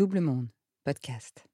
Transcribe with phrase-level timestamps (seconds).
[0.00, 0.48] Double Monde,
[0.82, 1.44] podcast.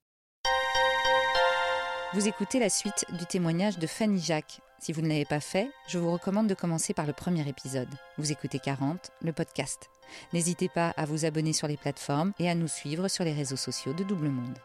[2.13, 4.61] Vous écoutez la suite du témoignage de Fanny Jacques.
[4.79, 7.89] Si vous ne l'avez pas fait, je vous recommande de commencer par le premier épisode.
[8.17, 9.89] Vous écoutez 40, le podcast.
[10.31, 13.57] N'hésitez pas à vous abonner sur les plateformes et à nous suivre sur les réseaux
[13.57, 14.57] sociaux de Double Monde.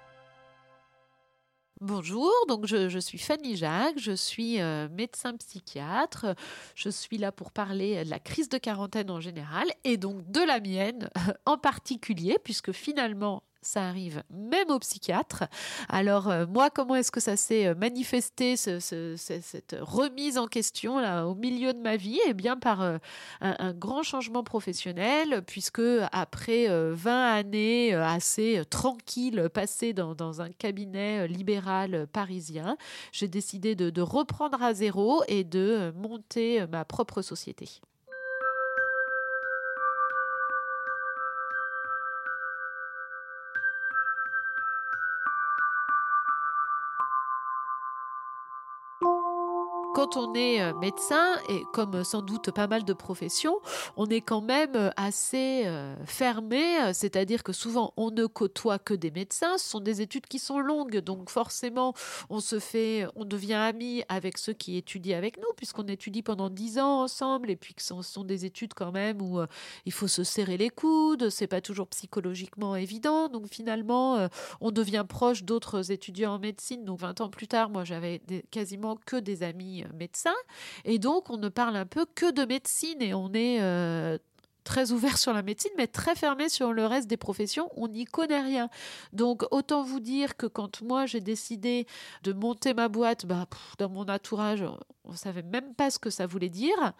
[1.80, 6.36] Bonjour, donc je, suis Fanny Jacques, je suis euh, médecin psychiatre.
[6.76, 10.38] Je suis là pour parler de la crise de quarantaine en général et donc de
[10.38, 11.10] la mienne
[11.46, 15.44] en particulier, puisque finalement ça arrive même aux psychiatres.
[15.88, 21.26] Alors euh, moi, comment est-ce que ça s'est euh, manifesté, cette remise en question là
[21.26, 22.20] au milieu de ma vie?
[22.26, 22.98] Eh bien par euh,
[23.40, 32.06] un, grand changement professionnel, puisque après 20 années assez tranquilles passées dans, un cabinet libéral
[32.12, 32.76] parisien,
[33.12, 37.80] j'ai décidé de reprendre à zéro et de monter ma propre société.
[50.02, 53.60] Quand on est euh, médecin, et comme sans doute pas mal de professions,
[53.96, 58.94] on est quand même euh, assez euh, fermé, c'est-à-dire que souvent on ne côtoie que
[58.94, 61.94] des médecins, ce sont des études qui sont longues, donc forcément
[62.30, 66.50] on se fait, on devient ami avec ceux qui étudient avec nous, puisqu'on étudie pendant
[66.50, 69.40] dix ans ensemble, et puis que ce sont des études quand même où
[69.86, 74.28] il faut se serrer les coudes, c'est pas toujours psychologiquement évident, donc finalement
[74.60, 78.96] on devient proche d'autres étudiants en médecine, donc 20 ans plus tard, moi j'avais quasiment
[79.06, 80.34] que des amis médecin.
[80.84, 84.18] Et donc, on ne parle un peu que de médecine et on est euh,
[84.64, 87.68] très ouvert sur la médecine, mais très fermé sur le reste des professions.
[87.76, 88.68] On n'y connaît rien.
[89.12, 91.86] Donc, autant vous dire que quand moi j'ai décidé
[92.22, 93.46] de monter ma boîte, bah,
[93.78, 94.64] dans mon entourage,
[95.04, 96.92] on savait même pas ce que ça voulait dire.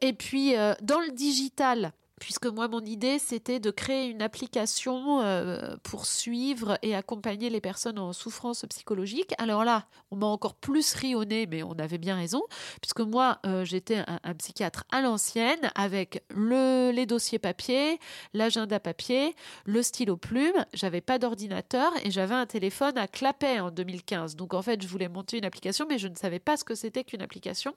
[0.00, 5.20] Et puis, euh, dans le digital, puisque moi, mon idée, c'était de créer une application
[5.22, 9.34] euh, pour suivre et accompagner les personnes en souffrance psychologique.
[9.38, 12.42] Alors là, on m'a encore plus ri au nez, mais on avait bien raison,
[12.80, 17.98] puisque moi, euh, j'étais un, psychiatre à l'ancienne, avec le, les dossiers papier,
[18.32, 20.64] l'agenda papier, le stylo plume.
[20.72, 24.36] J'avais pas d'ordinateur et j'avais un téléphone à clapet en 2015.
[24.36, 26.74] Donc en fait, je voulais monter une application, mais je ne savais pas ce que
[26.74, 27.74] c'était qu'une application.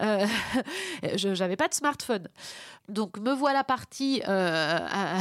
[0.00, 0.26] Euh,
[1.16, 2.28] je n'avais pas de smartphone.
[2.88, 5.18] Donc me voilà partie euh,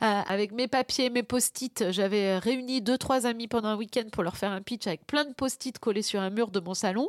[0.00, 1.90] avec mes papiers, mes post-it.
[1.90, 5.24] J'avais réuni deux, trois amis pendant un week-end pour leur faire un pitch avec plein
[5.24, 7.08] de post-it collés sur un mur de mon salon.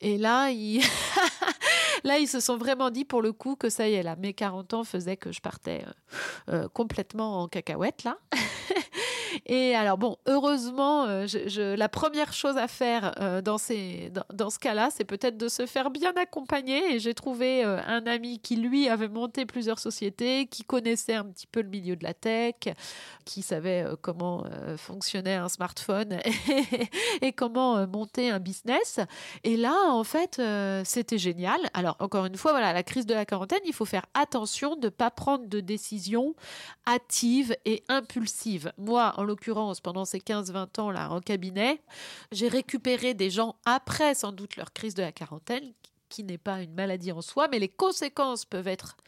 [0.00, 0.82] Et là, ils...
[2.04, 4.34] là, ils se sont vraiment dit pour le coup que ça y est, là, mes
[4.34, 5.92] 40 ans faisaient que je partais euh,
[6.54, 8.18] euh, complètement en cacahuète, là.
[9.46, 11.26] Et alors bon, heureusement, euh,
[11.76, 15.66] la première chose à faire euh, dans, ces, dans, ce cas-là, c'est peut-être de se
[15.66, 16.94] faire bien accompagner.
[16.94, 21.24] Et j'ai trouvé euh, un ami qui, lui, avait monté plusieurs sociétés, qui connaissait un
[21.24, 22.54] petit peu le milieu de la tech,
[23.24, 24.44] qui savait comment
[24.76, 26.18] fonctionnait un smartphone
[27.22, 29.00] et, comment monter un business.
[29.44, 30.40] Et là, en fait,
[30.84, 31.60] c'était génial.
[31.74, 34.86] Alors, encore une fois, voilà, la crise de la quarantaine, il faut faire attention de
[34.86, 36.34] ne pas prendre de décisions
[36.86, 38.72] hâtives et impulsives.
[38.78, 41.80] Moi, en l'occurrence, pendant ces 15-20 ans là en cabinet,
[42.32, 45.72] j'ai récupéré des gens après sans doute leur crise de la quarantaine
[46.08, 48.98] qui n'est pas une maladie en soi, mais les conséquences peuvent être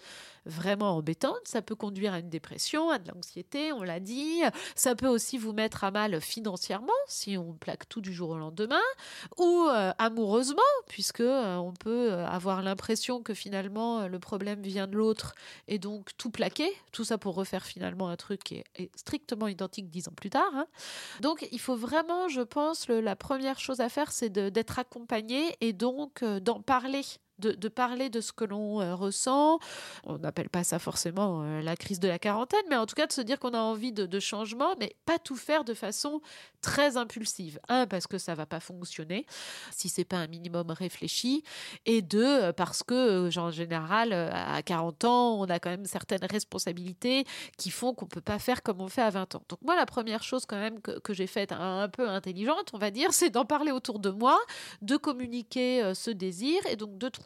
[0.46, 1.46] vraiment embêtantes.
[1.46, 4.42] Ça peut conduire à une dépression, à de l'anxiété, on l'a dit.
[4.74, 8.38] Ça peut aussi vous mettre à mal financièrement si on plaque tout du jour au
[8.38, 8.80] lendemain,
[9.38, 14.86] ou euh, amoureusement, puisque euh, on peut euh, avoir l'impression que finalement le problème vient
[14.86, 15.34] de l'autre
[15.68, 16.70] et donc tout plaquer.
[16.92, 20.50] Tout ça pour refaire finalement un truc qui est, strictement identique dix ans plus tard.
[20.54, 20.66] Hein.
[21.20, 25.72] Donc il faut vraiment, je pense, la première chose à faire, c'est d'être accompagné et
[25.72, 27.02] donc d'en parler
[27.38, 29.58] de, parler de ce que l'on euh, ressent.
[30.04, 33.06] On n'appelle pas ça forcément euh, la crise de la quarantaine, mais en tout cas
[33.06, 36.20] de se dire qu'on a envie de, changement, mais pas tout faire de façon
[36.60, 37.58] très impulsive.
[37.68, 39.26] Un, parce que ça va pas fonctionner
[39.72, 41.42] si c'est pas un minimum réfléchi,
[41.84, 46.24] et deux, euh, parce que en général, à 40 ans, on a quand même certaines
[46.24, 47.24] responsabilités
[47.58, 49.42] qui font qu'on peut pas faire comme on fait à 20 ans.
[49.48, 52.90] Donc moi, la première chose quand même que, j'ai faite un, peu intelligente, on va
[52.90, 54.38] dire, c'est d'en parler autour de moi,
[54.82, 57.23] de communiquer ce désir et donc de trouver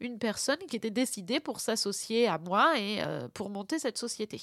[0.00, 4.40] une personne qui était décidée pour s'associer à moi et euh, pour monter cette société.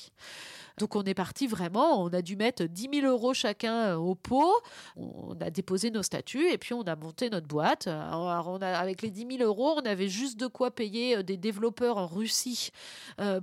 [0.78, 4.16] Donc on est parti vraiment, on a dû mettre 10 000 euros chacun euh, au
[4.16, 4.54] pot,
[4.96, 7.88] on a déposé nos statuts et puis on a monté notre boîte.
[7.88, 11.98] Alors avec les 10 000 euros, on avait juste de quoi payer euh, des développeurs
[11.98, 12.72] en Russie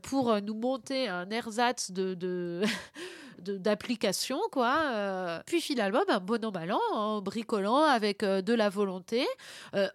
[0.02, 2.62] pour nous monter un ersatz de,
[3.38, 5.42] d'application, quoi.
[5.46, 9.26] puis finalement, ben, bon an, mal an, en bricolant avec de la volonté,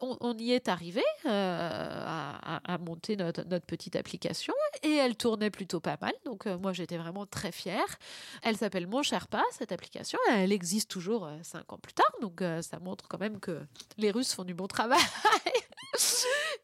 [0.01, 6.13] on, y est arrivé à, monter notre, petite application et elle tournait plutôt pas mal.
[6.25, 7.97] Donc moi, j'étais vraiment très fière.
[8.41, 10.19] Elle s'appelle Mon Cher Pas, cette application.
[10.31, 13.59] Elle existe toujours cinq ans plus tard, donc ça montre quand même que
[13.97, 14.99] les Russes font du bon travail.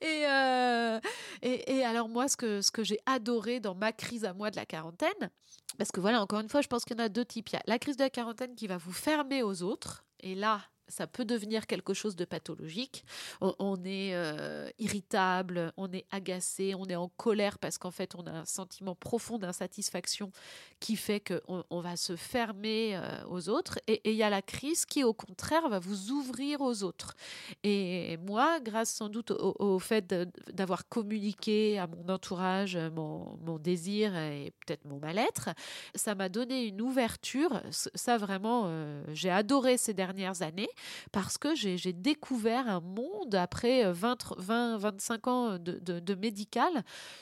[0.02, 1.00] Euh,
[1.42, 4.50] et, et, alors moi, ce que, ce que j'ai adoré dans ma crise à moi
[4.50, 5.30] de la quarantaine,
[5.78, 7.50] parce que voilà, encore une fois, je pense qu'il y en a deux types.
[7.50, 10.06] Il y a la crise de la quarantaine qui va vous fermer aux autres.
[10.22, 13.06] Et là, ça peut devenir quelque chose de pathologique.
[13.42, 18.26] On, est euh, irritable, on est agacé, on est en colère parce qu'en fait, on
[18.28, 20.32] a un sentiment profond d'insatisfaction
[20.80, 23.80] qui fait qu'on on va se fermer euh, aux autres.
[23.88, 27.16] Et il y a la crise qui, au contraire, va vous ouvrir aux autres.
[27.64, 30.14] Et moi, grâce sans doute au, fait
[30.54, 35.50] d'avoir communiqué à mon entourage mon, désir et peut-être mon mal-être,
[35.96, 37.62] ça m'a donné une ouverture.
[37.72, 40.70] Ça, vraiment, euh, j'ai adoré ces dernières années
[41.12, 46.72] parce que j'ai découvert un monde après 20, 20 25 ans de, de, médical.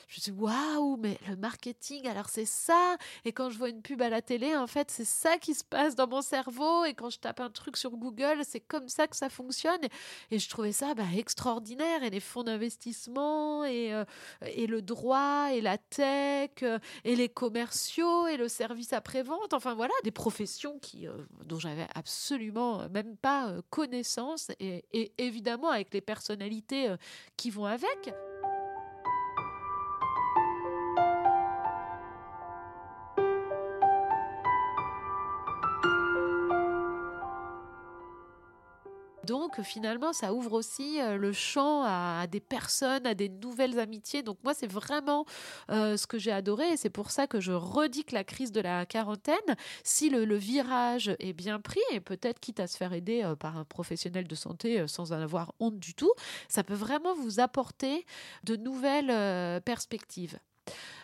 [0.08, 2.96] Je me suis dit, waouh, mais le marketing, alors c'est ça.
[3.24, 5.64] Et quand je vois une pub à la télé, en fait, c'est ça qui se
[5.64, 6.84] passe dans mon cerveau.
[6.84, 9.80] Et quand je tape un truc sur Google, c'est comme ça que ça fonctionne.
[10.30, 12.02] Et je trouvais ça bah, extraordinaire.
[12.02, 14.04] Et les fonds d'investissement, et, euh,
[14.42, 19.52] et le droit, et la tech, euh, et les commerciaux, et le service après-vente.
[19.52, 21.12] Enfin voilà, des professions qui, euh,
[21.44, 26.96] dont j'avais absolument même pas connaissance et, évidemment avec les personnalités euh,
[27.36, 28.14] qui vont avec.
[39.28, 44.22] Donc finalement, ça ouvre aussi euh, le champ à, des personnes, à des nouvelles amitiés.
[44.22, 45.26] Donc moi, c'est vraiment
[45.70, 48.52] euh, ce que j'ai adoré et c'est pour ça que je redis que la crise
[48.52, 49.36] de la quarantaine,
[49.84, 53.58] si le, virage est bien pris et peut-être quitte à se faire aider euh, par
[53.58, 56.12] un professionnel de santé sans en avoir honte du tout,
[56.48, 58.06] ça peut vraiment vous apporter
[58.44, 60.38] de nouvelles perspectives.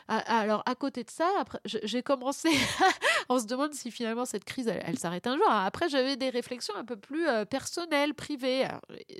[0.07, 1.27] Ah, alors, à côté de ça,
[1.65, 2.51] j'ai commencé,
[3.31, 5.47] on se demande si finalement cette crise, elle, s'arrête un jour.
[5.49, 8.69] Après, j'avais des réflexions un peu plus euh, personnelles, privées.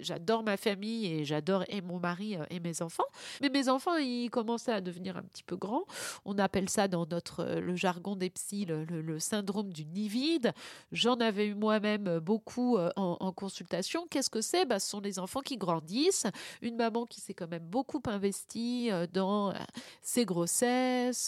[0.01, 3.07] J'adore ma famille et j'adore et mon mari euh, et mes enfants.
[3.41, 5.85] Mais mes enfants, ils commençaient à devenir un petit peu grands.
[6.27, 10.53] On appelle ça dans notre, euh, le jargon des psys, le, syndrome du nid vide.
[10.93, 14.07] J'en avais eu moi-même beaucoup en, consultation.
[14.11, 14.67] Qu'est-ce que c'est?
[14.67, 16.27] Bah, Ce sont les enfants qui grandissent.
[16.61, 19.55] Une maman qui s'est quand même beaucoup investie dans
[20.03, 20.74] ses grossesses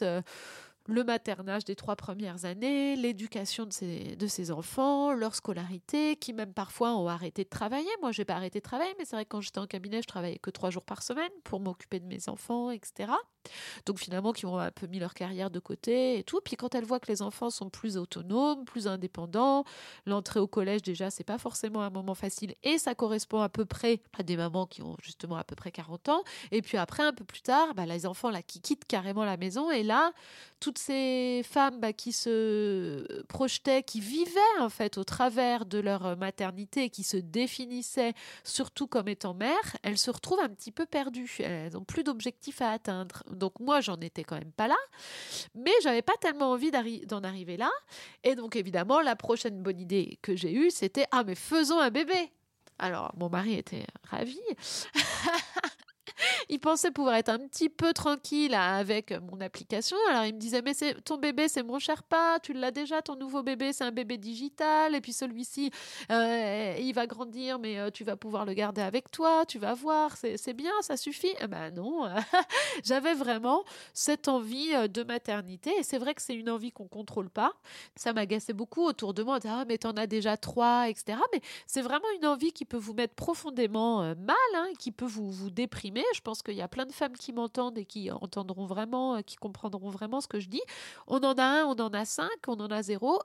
[0.02, 0.22] euh,
[0.88, 6.32] le maternage des trois premières années, l'éducation de ses, de ses enfants, leur scolarité, qui
[6.32, 7.88] même parfois ont arrêté de travailler.
[8.00, 10.06] Moi, j'ai pas arrêté de travailler, mais c'est vrai que quand j'étais en cabinet, je
[10.06, 13.12] travaillais que trois jours par semaine pour m'occuper de mes enfants, etc.
[13.86, 16.40] Donc finalement, qui ont un peu mis leur carrière de côté et tout.
[16.44, 19.64] Puis quand elle voit que les enfants sont plus autonomes, plus indépendants,
[20.06, 23.64] l'entrée au collège déjà, c'est pas forcément un moment facile et ça correspond à peu
[23.64, 26.24] près à des mamans qui ont justement à peu près 40 ans.
[26.50, 29.36] Et puis après, un peu plus tard, bah, les enfants là qui quittent carrément la
[29.36, 30.12] maison et là,
[30.60, 36.16] toutes ces femmes bah, qui se projetaient, qui vivaient en fait au travers de leur
[36.16, 38.14] maternité, qui se définissaient
[38.44, 41.36] surtout comme étant mères, elles se retrouvent un petit peu perdues.
[41.40, 43.22] Elles n'ont plus d'objectifs à atteindre.
[43.36, 44.76] Donc moi, j'en étais quand même pas là,
[45.54, 46.70] mais j'avais pas tellement envie
[47.06, 47.70] d'en arriver là.
[48.24, 51.90] Et donc évidemment, la prochaine bonne idée que j'ai eue, c'était ah mais faisons un
[51.90, 52.32] bébé.
[52.78, 54.40] Alors mon mari était ravi.
[56.48, 59.96] il pensait pouvoir être un petit peu tranquille avec mon application.
[60.08, 63.02] Alors il me disait mais c'est ton bébé c'est mon cher pas, tu l'as déjà
[63.02, 65.70] ton nouveau bébé c'est un bébé digital et puis celui-ci
[66.10, 69.74] euh, il va grandir mais euh, tu vas pouvoir le garder avec toi, tu vas
[69.74, 71.32] voir c'est bien ça suffit.
[71.40, 72.08] Eh ben non,
[72.84, 76.88] j'avais vraiment cette envie euh, de maternité et c'est vrai que c'est une envie qu'on
[76.88, 77.52] contrôle pas.
[77.96, 79.38] Ça m'agaçait beaucoup autour de moi.
[79.46, 81.18] Ah mais t'en as déjà trois etc.
[81.32, 85.30] Mais c'est vraiment une envie qui peut vous mettre profondément mal, hein, qui peut vous
[85.30, 88.66] vous déprimer je pense qu'il y a plein de femmes qui m'entendent et qui entendront
[88.66, 90.62] vraiment, euh, qui comprendront vraiment ce que je dis.
[91.06, 93.20] On en a un, on en a cinq, on en a zéro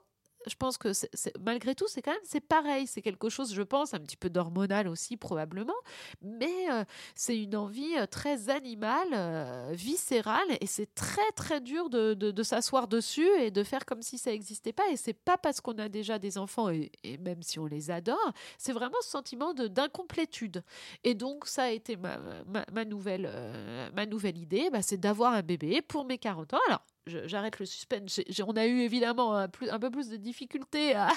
[0.46, 0.92] je pense que
[1.40, 2.86] malgré tout, c'est quand même c'est pareil.
[2.86, 5.74] C'est quelque chose, je pense, un petit peu d'hormonal aussi probablement,
[6.22, 6.84] mais euh,
[7.14, 12.88] c'est une envie euh, très animale, euh, viscérale, et c'est très très dur de, s'asseoir
[12.88, 14.88] dessus et de faire comme si ça n'existait pas.
[14.90, 18.32] Et c'est pas parce qu'on a déjà des enfants et, même si on les adore,
[18.58, 20.62] c'est vraiment ce sentiment de d'incomplétude.
[21.04, 22.18] Et donc ça a été ma,
[22.72, 23.30] ma, nouvelle
[23.94, 26.60] ma nouvelle idée, bah, c'est d'avoir un bébé pour mes 40 ans.
[26.68, 28.20] Alors j'arrête le suspense.
[28.46, 31.10] on a eu évidemment un, plus, un, peu plus de difficultés à,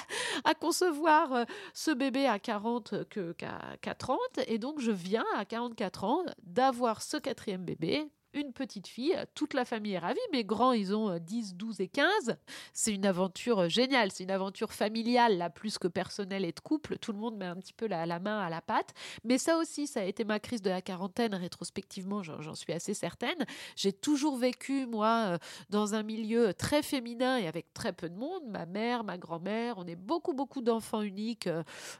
[0.60, 4.18] concevoir euh, ce bébé à 40 qu'à 30.
[4.46, 9.16] Et donc, je viens à 44 ans d'avoir ce quatrième bébé une petite fille.
[9.34, 10.18] Toute la famille est ravie.
[10.32, 12.36] Mes grands, ils ont 10, 12 et 15.
[12.72, 14.10] C'est une aventure géniale.
[14.12, 16.98] C'est une aventure familiale, là, plus que personnelle et de couple.
[16.98, 18.94] Tout le monde met un petit peu la, main à la pâte.
[19.24, 21.34] Mais ça aussi, ça a été ma crise de la quarantaine.
[21.34, 23.44] Rétrospectivement, j'en suis assez certaine.
[23.76, 25.38] J'ai toujours vécu, moi,
[25.70, 28.42] dans un milieu très féminin et avec très peu de monde.
[28.48, 31.48] Ma mère, ma grand-mère, on est beaucoup, beaucoup d'enfants uniques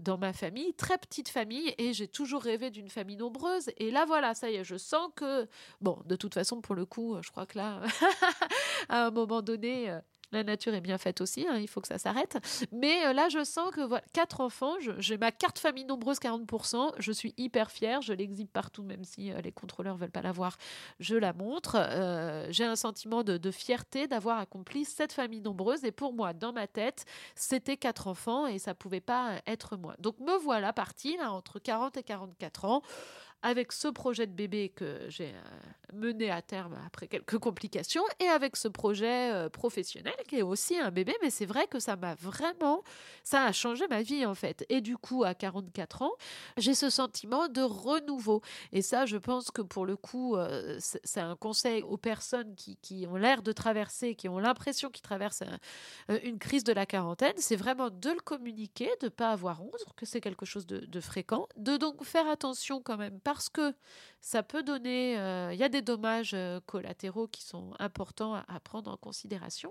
[0.01, 0.75] dans ma famille.
[0.75, 1.75] Très petite famille.
[1.79, 3.71] Et j'ai toujours rêvé d'une famille nombreuse.
[3.79, 5.49] Et là, voilà, ça y est, je sens que,
[5.81, 7.81] bon, de toute façon, pour le coup, je crois que là,
[8.89, 10.01] à un moment donné, euh,
[10.33, 12.39] la nature est bien faite aussi, hein, il faut que ça s'arrête.
[12.73, 16.93] Mais euh, là, je sens que voilà, quatre enfants, j'ai ma carte famille nombreuse 40%,
[16.99, 20.33] je suis hyper fière, je l'exhibe partout, même si euh, les contrôleurs veulent pas la
[20.33, 20.57] voir,
[20.99, 21.77] je la montre.
[22.51, 25.85] j'ai un sentiment de, de fierté d'avoir accompli cette famille nombreuse.
[25.85, 27.05] Et pour moi, dans ma tête,
[27.35, 29.95] c'était quatre enfants et ça pouvait pas être moi.
[29.99, 32.83] Donc me voilà partie là entre 40 et 44 ans
[33.47, 38.27] avec ce projet de bébé que j'ai euh, mené à terme après quelques complications et
[38.27, 41.95] avec ce projet euh, professionnel qui est aussi un bébé, mais c'est vrai que ça
[41.95, 42.83] m'a vraiment,
[43.23, 44.67] ça a changé ma vie en fait.
[44.69, 46.11] Et du coup, à 44 ans,
[46.57, 48.43] j'ai ce sentiment de renouveau.
[48.73, 52.77] Et ça, je pense que pour le coup, euh, c'est un conseil aux personnes qui,
[52.79, 55.45] qui ont l'air de traverser, qui ont l'impression qu'ils traversent
[56.25, 59.85] une crise de la quarantaine, c'est vraiment de le communiquer, de ne pas avoir honte,
[59.95, 63.75] que c'est quelque chose de, de fréquent, de donc faire attention quand même parce que
[64.21, 68.61] ça peut donner, euh, il y a des dommages euh, collatéraux qui sont importants à,
[68.61, 69.71] prendre en considération,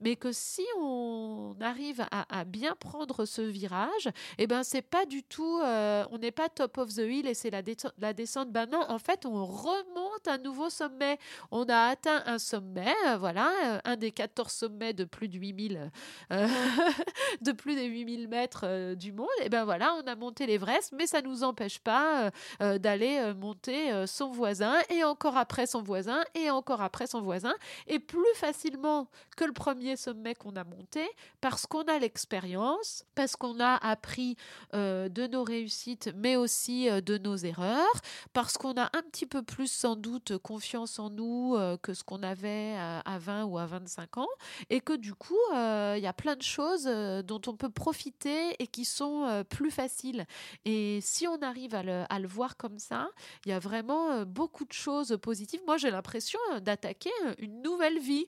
[0.00, 5.22] mais que si on arrive à, bien prendre ce virage, eh ben c'est pas du
[5.22, 8.50] tout, euh, on n'est pas top of the hill et c'est la, descente.
[8.50, 11.18] Ben non, en fait, on remonte un nouveau sommet.
[11.50, 15.90] On a atteint un sommet, voilà, un des 14 sommets de plus de 8000,
[16.30, 19.28] de plus de 8000 mètres du monde.
[19.42, 24.06] Et ben voilà, on a monté l'Everest, mais ça nous empêche pas d'aller monter euh,
[24.06, 27.54] son voisin et encore après son voisin et encore après son voisin
[27.86, 31.06] et plus facilement que le premier sommet qu'on a monté
[31.40, 34.36] parce qu'on a l'expérience, parce qu'on a appris
[34.74, 38.00] euh, de nos réussites mais aussi euh, de nos erreurs,
[38.32, 42.22] parce qu'on a un petit peu plus sans doute confiance en nous que ce qu'on
[42.22, 44.28] avait à, 20 ou à 25 ans
[44.70, 46.84] et que du coup il y a plein de choses
[47.24, 50.26] dont on peut profiter et qui sont plus faciles.
[50.64, 53.08] Et si on arrive à le, à le voir comme ça,
[53.44, 55.60] il y a vraiment euh, beaucoup de choses positives.
[55.66, 58.26] Moi, j'ai l'impression euh, d'attaquer euh, une nouvelle vie,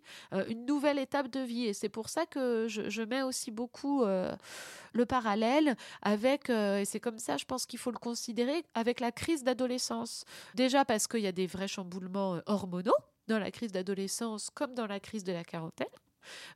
[0.49, 1.67] une nouvelle étape de vie.
[1.67, 7.19] Et c'est pour ça que je, mets aussi beaucoup le parallèle avec, et c'est comme
[7.19, 10.25] ça, je pense qu'il faut le considérer, avec la crise d'adolescence.
[10.55, 12.97] Déjà parce qu'il y a des vrais chamboulements hormonaux
[13.29, 15.87] dans la crise d'adolescence comme dans la crise de la quarantaine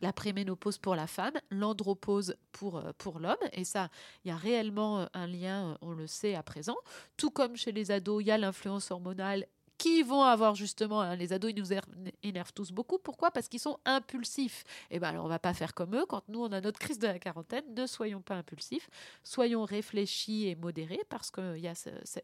[0.00, 3.36] la préménopause pour la femme, l'andropause pour, euh, pour l'homme.
[3.52, 3.88] Et ça,
[4.24, 6.76] il y a réellement euh, un lien, euh, on le sait à présent.
[7.16, 9.46] Tout comme chez les ados, il y a l'influence hormonale
[9.80, 11.72] qui vont avoir justement, hein, les ados, ils nous
[12.22, 12.98] énervent tous beaucoup.
[12.98, 13.30] Pourquoi?
[13.30, 14.62] Parce qu'ils sont impulsifs.
[14.90, 16.04] Et eh bien alors on va pas faire comme eux.
[16.06, 18.90] Quand nous, on a notre crise de la quarantaine, ne soyons pas impulsifs,
[19.24, 21.72] soyons réfléchis et modérés parce qu'il y a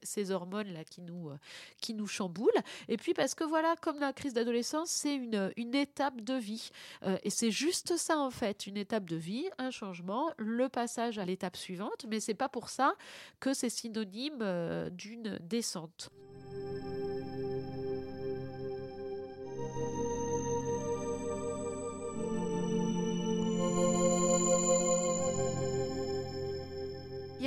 [0.03, 1.39] ces hormones-là qui nous, euh,
[1.81, 2.51] qui nous chamboulent.
[2.89, 6.69] Et puis parce que voilà, comme la crise d'adolescence, c'est une, une étape de vie.
[7.05, 11.19] Euh, et c'est juste ça en fait, une étape de vie, un changement, le passage
[11.19, 12.05] à l'étape suivante.
[12.07, 12.97] Mais c'est pas pour ça
[13.41, 16.11] que c'est synonyme euh, d'une descente.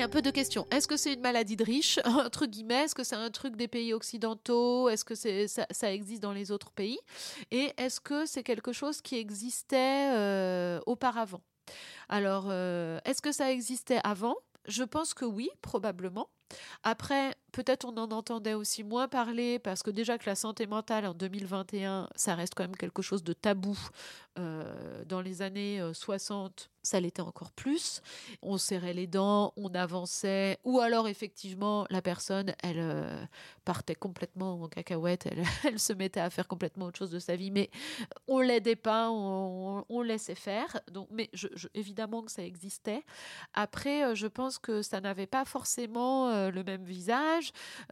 [0.09, 0.65] Peu de questions.
[0.71, 2.85] Est-ce que c'est une maladie de riche, entre guillemets?
[2.85, 4.89] Est-ce que c'est un truc des pays occidentaux?
[4.89, 6.99] Est-ce que ça, existe dans les autres pays?
[7.51, 11.41] Et est-ce que c'est quelque chose qui existait euh, auparavant?
[12.09, 14.35] Alors, euh, est-ce que ça existait avant?
[14.67, 16.29] Je pense que oui, probablement.
[16.83, 21.05] Après, peut-être on en entendait aussi moins parler parce que déjà que la santé mentale
[21.05, 23.77] en 2021, ça reste quand même quelque chose de tabou.
[24.39, 28.01] Euh, dans les années 60, euh, ça l'était encore plus.
[28.41, 33.25] On serrait les dents, on avançait, ou alors effectivement la personne, elle euh,
[33.65, 35.27] partait complètement en cacahuète,
[35.65, 37.69] elle, se mettait à faire complètement autre chose de sa vie, mais
[38.27, 40.79] on l'aidait pas, on, laissait faire.
[40.89, 41.29] Donc, mais
[41.73, 43.03] évidemment que ça existait.
[43.53, 47.38] Après, je pense que ça n'avait pas forcément le même visage.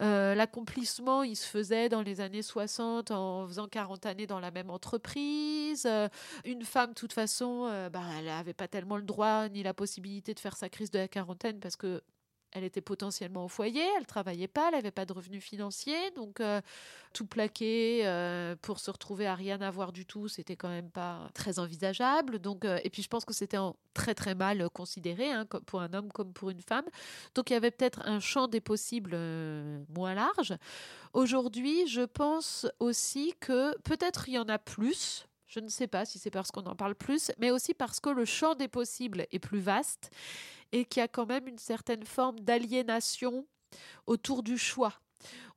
[0.00, 4.50] Euh, l'accomplissement, il se faisait dans les années 60 en faisant 40 années dans la
[4.50, 5.86] même entreprise.
[5.86, 6.08] Euh,
[6.44, 9.74] une femme, de toute façon, euh, bah, elle n'avait pas tellement le droit ni la
[9.74, 12.02] possibilité de faire sa crise de la quarantaine parce que
[12.52, 16.40] elle était potentiellement au foyer, elle travaillait pas, elle n'avait pas de revenus financiers, donc
[16.40, 16.60] euh,
[17.12, 21.28] tout plaquer euh, pour se retrouver à rien avoir du tout, c'était quand même pas
[21.34, 22.38] très envisageable.
[22.38, 23.58] Donc, euh, et puis je pense que c'était
[23.92, 26.86] très très mal considéré hein, pour un homme comme pour une femme.
[27.34, 29.16] Donc il y avait peut-être un champ des possibles
[29.94, 30.54] moins large.
[31.12, 35.26] Aujourd'hui, je pense aussi que peut-être il y en a plus.
[35.46, 38.10] Je ne sais pas si c'est parce qu'on en parle plus, mais aussi parce que
[38.10, 40.10] le champ des possibles est plus vaste
[40.72, 43.46] et qu'il y a quand même une certaine forme d'aliénation
[44.06, 44.94] autour du choix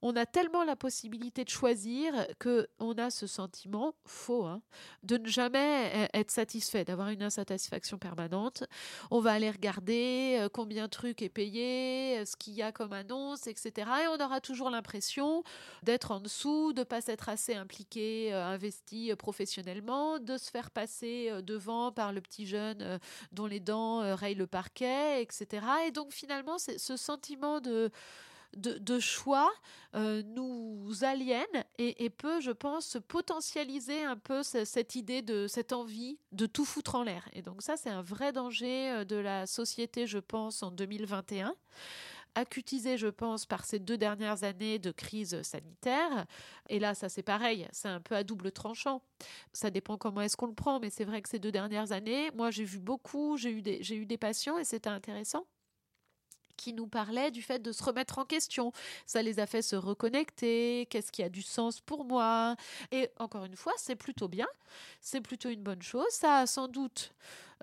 [0.02, 4.62] on a tellement la possibilité de choisir que on a ce sentiment faux hein,
[5.04, 8.64] de ne jamais e-, être satisfait, d'avoir une insatisfaction permanente.
[9.12, 12.72] On va aller regarder euh, combien de trucs est payé, euh, ce qu'il y a
[12.72, 13.90] comme annonce, etc.
[14.04, 15.44] Et on aura toujours l'impression
[15.84, 21.32] d'être en dessous, de pas s'être assez impliqué, euh, investi professionnellement, de se faire passer
[21.44, 23.00] devant par le petit jeune
[23.32, 25.66] dont les dents rayent le parquet, etc.
[25.88, 27.92] Et donc finalement, ce sentiment de
[28.56, 29.52] de, choix
[29.96, 36.20] euh, nous aliène et, peut, je pense, potentialiser un peu cette idée de cette envie
[36.32, 37.28] de tout foutre en l'air.
[37.34, 41.56] Et donc ça, c'est un vrai danger euh, de la société, je pense, en 2021
[42.36, 46.26] acutisé, je pense, par ces deux dernières années de crise sanitaire.
[46.70, 49.02] Et là, ça c'est pareil, c'est un peu à double tranchant.
[49.52, 52.32] Ça dépend comment est-ce qu'on le prend, mais c'est vrai que ces deux dernières années,
[52.34, 55.46] moi j'ai vu beaucoup, j'ai eu des, j'ai eu des patients et c'était intéressant
[56.62, 58.72] qui nous parlaient du fait de se remettre en question.
[59.08, 62.56] Ça les a fait se reconnecter, qu'est-ce qui a du sens pour moi?
[62.92, 64.48] Et encore une fois, c'est plutôt bien,
[65.00, 66.12] c'est plutôt une bonne chose.
[66.12, 67.14] Ça a sans doute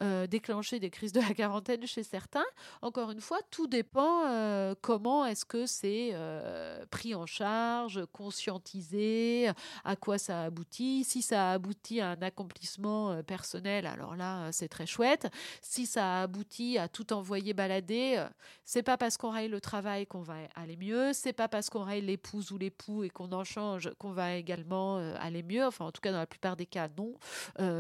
[0.00, 2.44] euh, déclencher des crises de la quarantaine chez certains.
[2.82, 9.50] Encore une fois, tout dépend euh, comment est-ce que c'est euh, pris en charge, conscientisé,
[9.84, 11.02] à quoi ça aboutit.
[11.02, 15.26] Si ça aboutit à un accomplissement personnel, alors là, c'est très chouette.
[15.62, 18.24] Si ça aboutit à tout envoyer balader,
[18.64, 21.82] c'est pas parce qu'on raye le travail qu'on va aller mieux, c'est pas parce qu'on
[21.82, 25.66] raye l'épouse ou l'époux et qu'on en change qu'on va également aller mieux.
[25.66, 27.14] Enfin, en tout cas, dans la plupart des cas, non.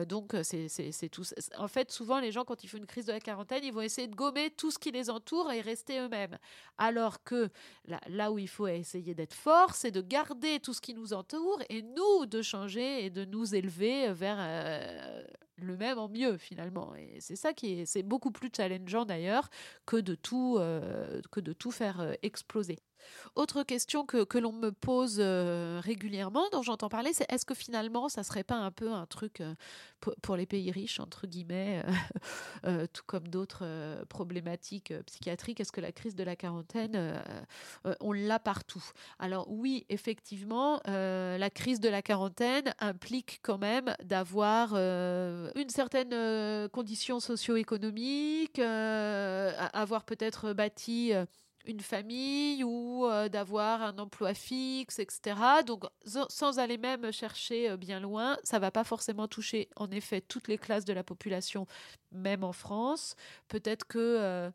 [0.06, 1.24] donc, c'est tout.
[1.58, 3.82] En fait, souvent, les gens, quand ils font une crise de la quarantaine, ils vont
[3.82, 6.38] essayer de gommer tout ce qui les entoure et rester eux-mêmes.
[6.78, 7.50] Alors que
[8.08, 11.62] là, où il faut essayer d'être fort, c'est de garder tout ce qui nous entoure
[11.68, 15.22] et nous de changer et de nous élever vers euh,
[15.56, 16.94] le même en mieux finalement.
[16.94, 19.48] Et c'est ça qui est, c'est beaucoup plus challengeant d'ailleurs
[19.86, 22.78] que de tout, euh, que de tout faire euh, exploser.
[23.34, 28.08] Autre question que, l'on me pose euh, régulièrement, dont j'entends parler, c'est est-ce que finalement
[28.08, 29.54] ça serait pas un peu un truc euh,
[30.22, 31.82] pour, les pays riches, entre guillemets,
[32.66, 33.64] euh, tout comme d'autres
[34.08, 37.22] problématiques psychiatriques Est-ce que la crise de la quarantaine,
[38.00, 38.84] on l'a partout?
[39.18, 47.20] Alors oui, effectivement, la crise de la quarantaine implique quand même d'avoir une certaine condition
[47.20, 51.12] socio-économique, avoir peut-être bâti
[51.64, 55.62] une famille ou euh, d'avoir un emploi fixe, etc.
[55.66, 60.20] Donc, sans aller même chercher euh, bien loin, ça va pas forcément toucher en effet
[60.20, 61.66] toutes les classes de la population,
[62.12, 63.16] même en France.
[63.48, 64.50] Peut-être que euh,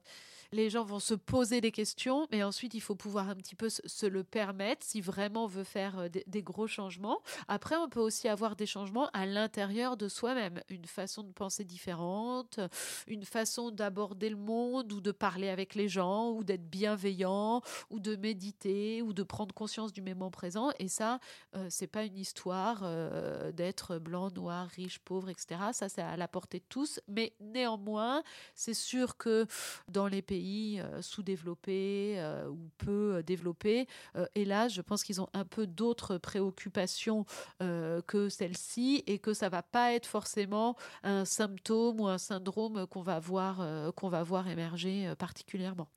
[0.53, 3.69] les gens vont se poser des questions, mais ensuite il faut pouvoir un petit peu
[3.69, 7.19] se, le permettre si vraiment on veut faire euh, des, gros changements.
[7.47, 11.63] Après, on peut aussi avoir des changements à l'intérieur de soi-même, une façon de penser
[11.63, 12.59] différente,
[13.07, 17.99] une façon d'aborder le monde ou de parler avec les gens ou d'être bienveillant ou
[17.99, 20.71] de méditer ou de prendre conscience du moment présent.
[20.79, 21.19] Et ça,
[21.55, 25.61] euh, c'est pas une histoire euh, d'être blanc, noir, riche, pauvre, etc.
[25.71, 26.99] Ça, c'est à la portée de tous.
[27.07, 28.21] Mais néanmoins,
[28.53, 29.47] c'est sûr que
[29.87, 33.87] dans les pays euh, sous-développés euh, ou peu euh, développés.
[34.35, 37.25] et là, je pense qu'ils ont un peu d'autres préoccupations
[37.59, 43.01] que celle-ci et que ça va pas être forcément un symptôme ou un syndrome qu'on
[43.01, 45.87] va voir émerger particulièrement.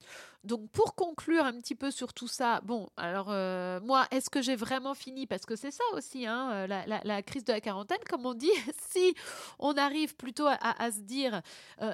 [0.44, 3.29] Donc pour conclure un petit peu sur tout ça, bon, alors
[3.83, 5.27] moi, est-ce que j'ai vraiment fini?
[5.27, 8.51] Parce que c'est ça aussi, hein, la, crise de la quarantaine, comme on dit,
[8.90, 9.14] si
[9.59, 11.42] on arrive plutôt à, se dire,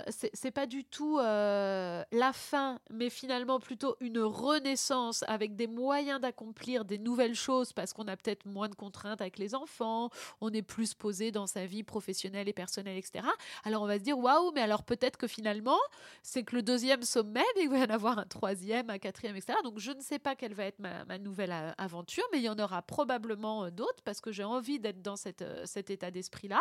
[0.09, 6.85] c'est pas du tout la fin, mais finalement plutôt une renaissance avec des moyens d'accomplir
[6.85, 10.63] des nouvelles choses parce qu'on a peut-être moins de contraintes avec les enfants, on est
[10.63, 13.27] plus posé dans sa vie professionnelle et personnelle, etc.
[13.65, 15.79] Alors on va se dire waouh, mais alors peut-être que finalement
[16.23, 19.59] c'est que le deuxième sommet, il va y en avoir un troisième, un quatrième, etc.
[19.63, 22.59] Donc je ne sais pas quelle va être ma, nouvelle aventure, mais il y en
[22.59, 26.61] aura probablement euh, d'autres parce que j'ai envie d'être dans euh, cet état d'esprit-là.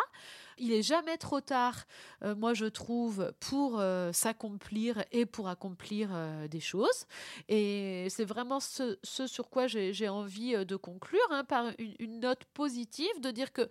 [0.58, 1.84] Il est jamais trop tard,
[2.22, 3.82] euh, moi je trouve, pour
[4.12, 7.06] s'accomplir et pour accomplir euh, des choses.
[7.48, 12.44] Et c'est vraiment ce, sur quoi j'ai envie euh, de conclure, hein, par une, note
[12.54, 13.68] positive, de dire que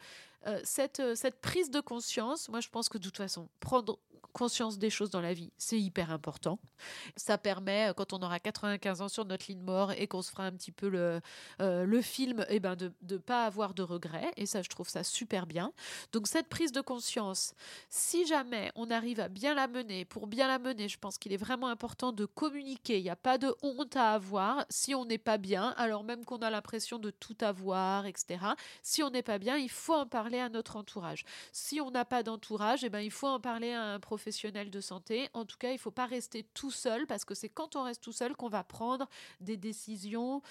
[0.63, 3.99] cette prise de conscience, moi je pense que de toute façon, prendre
[4.31, 6.59] conscience des choses dans la vie, c'est hyper important.
[7.15, 10.31] Ça permet, euh, quand on aura 95 ans sur notre ligne mort et qu'on se
[10.31, 11.21] fera un petit peu le,
[11.61, 14.31] euh, le film, eh ben de ne pas avoir de regrets.
[14.37, 15.73] Et ça, je trouve ça super bien.
[16.11, 17.53] Donc cette prise de conscience,
[17.89, 21.33] si jamais on arrive à bien la mener, pour bien la mener, je pense qu'il
[21.33, 22.97] est vraiment important de communiquer.
[22.97, 26.25] Il n'y a pas de honte à avoir si on n'est pas bien, alors même
[26.25, 28.45] qu'on a l'impression de tout avoir, etc.
[28.81, 31.25] Si on n'est pas bien, il faut en parler à notre entourage.
[31.51, 34.81] Si on n'a pas d'entourage, eh ben, il faut en parler à un professionnel de
[34.81, 35.29] santé.
[35.33, 37.83] En tout cas, il ne faut pas rester tout seul parce que c'est quand on
[37.83, 39.07] reste tout seul qu'on va prendre
[39.39, 40.41] des décisions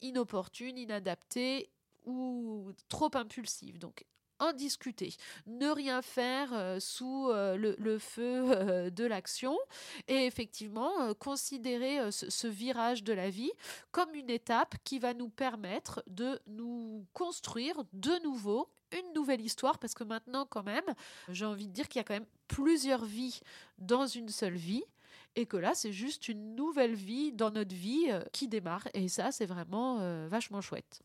[0.00, 1.70] inopportunes, inadaptées
[2.04, 3.78] ou trop impulsives.
[3.78, 4.04] Donc
[4.42, 5.14] en discuter,
[5.46, 9.56] ne rien faire euh, sous euh, le, feu euh, de l'action
[10.08, 13.52] et effectivement considérer ce, virage de la vie
[13.92, 19.78] comme une étape qui va nous permettre de nous construire de nouveau une nouvelle histoire
[19.78, 20.84] parce que maintenant quand même,
[21.28, 23.40] j'ai envie de dire qu'il y a quand même plusieurs vies
[23.78, 24.84] dans une seule vie
[25.36, 29.08] et que là c'est juste une nouvelle vie dans notre vie euh, qui démarre et
[29.08, 31.00] ça c'est vraiment euh, vachement chouette.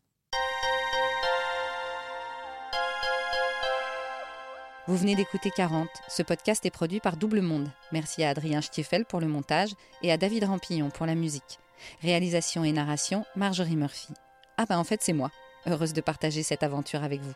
[4.88, 5.90] Vous venez d'écouter 40.
[6.08, 7.70] Ce podcast est produit par Double Monde.
[7.92, 9.72] Merci à Adrien Stiefel pour le montage
[10.02, 11.60] et à David Rampillon pour la musique.
[12.02, 14.14] Réalisation et narration, Marjorie Murphy.
[14.58, 15.30] Ah bah en fait c'est moi.
[15.68, 17.34] Heureuse de partager cette aventure avec vous.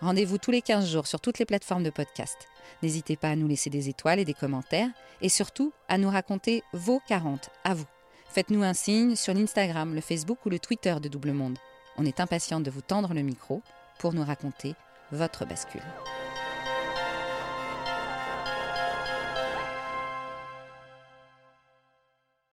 [0.00, 2.36] Rendez-vous tous les 15 jours sur toutes les plateformes de podcast.
[2.82, 4.90] N'hésitez pas à nous laisser des étoiles et des commentaires
[5.22, 7.86] et surtout à nous raconter vos 40 à vous.
[8.28, 11.58] Faites-nous un signe sur l'Instagram, le Facebook ou le Twitter de Double Monde.
[11.96, 13.62] On est impatient de vous tendre le micro
[13.98, 14.74] pour nous raconter
[15.10, 15.82] votre bascule.